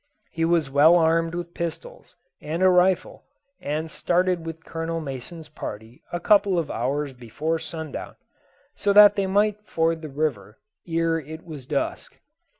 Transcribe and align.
He 0.31 0.45
was 0.45 0.71
well 0.71 0.95
armed 0.95 1.35
with 1.35 1.53
pistols 1.53 2.15
and 2.41 2.63
a 2.63 2.69
rifle, 2.69 3.23
and 3.61 3.91
started 3.91 4.43
with 4.47 4.65
Colonel 4.65 4.99
Mason's 4.99 5.47
party 5.47 6.01
a 6.11 6.19
couple 6.19 6.57
of 6.57 6.71
hours 6.71 7.13
before 7.13 7.59
sundown 7.59 8.15
so 8.73 8.93
that 8.93 9.15
they 9.15 9.27
might 9.27 9.63
ford 9.67 10.01
the 10.01 10.09
river 10.09 10.57
ere 10.87 11.19
it 11.19 11.45
was 11.45 11.67
dusk. 11.67 12.17